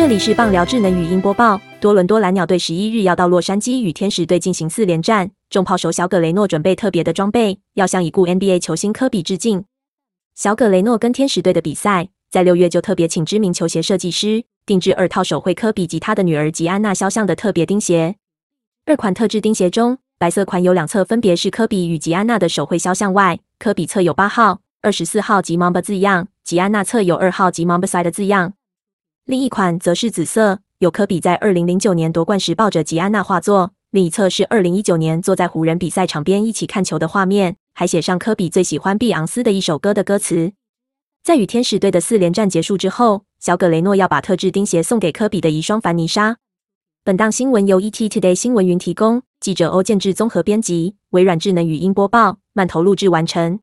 [0.00, 1.60] 这里是棒聊智能语音播报。
[1.78, 9.62] 多伦多蓝鸟队十一日要到洛杉矶与天使队进行四连战，重炮手小葛雷诺准备特别的装备，要向已故 NBA 球星科比致敬。
[10.34, 18.16] 小葛雷诺跟天使队的比赛，在六月就特别请知名球鞋设计师定制二套手绘科比及他的女儿吉安娜肖像的特别钉鞋。
[18.86, 28.54] 二款特制钉鞋中，白色款有两侧分别是科比与吉安娜的手绘肖像外，科比侧有八号、二十四号及 Mamba 字样，吉安娜侧有二号及 Mamba side 的字样。
[29.30, 40.50] 另一款则是紫色，有科比在二零零九年夺冠时抱着吉安娜画作，另一侧是二零一九年坐在湖人比赛场边一起看球的画面，还写上科比最喜欢碧昂斯的一首歌的歌词。
[41.22, 46.38] 在与天使队的四连战结束之后，小葛雷诺要把特制钉鞋送给科比的遗孀凡妮莎。
[47.04, 53.60] 本档新闻由 ET Today 新闻云提供，记者欧建志综合编辑，微软智能语音播报，慢投录制完成。